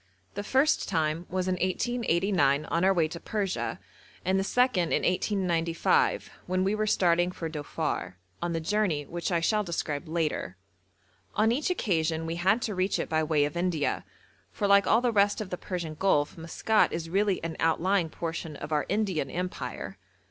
The 0.33 0.41
first 0.41 0.89
time 0.89 1.27
was 1.29 1.47
in 1.47 1.57
1889 1.61 2.65
on 2.65 2.83
our 2.83 2.91
way 2.91 3.07
to 3.09 3.19
Persia, 3.19 3.79
and 4.25 4.39
the 4.39 4.43
second 4.43 4.91
in 4.91 5.03
1895 5.03 6.31
when 6.47 6.63
we 6.63 6.73
were 6.73 6.87
starting 6.87 7.31
for 7.31 7.47
Dhofar, 7.47 8.15
on 8.41 8.51
the 8.51 8.59
journey 8.59 9.05
which 9.05 9.31
I 9.31 9.41
shall 9.41 9.63
describe 9.63 10.07
later. 10.09 10.57
On 11.35 11.51
each 11.51 11.69
occasion 11.69 12.25
we 12.25 12.37
had 12.37 12.63
to 12.63 12.73
reach 12.73 12.97
it 12.97 13.09
by 13.09 13.23
way 13.23 13.45
of 13.45 13.55
India, 13.55 14.03
for 14.51 14.65
like 14.65 14.87
all 14.87 15.01
the 15.01 15.11
rest 15.11 15.39
of 15.39 15.51
the 15.51 15.55
Persian 15.57 15.93
Gulf 15.93 16.35
Maskat 16.35 16.91
is 16.91 17.07
really 17.07 17.39
an 17.43 17.55
outlying 17.59 18.09
portion 18.09 18.55
of 18.55 18.71
our 18.71 18.87
Indian 18.89 19.29
Empire. 19.29 19.99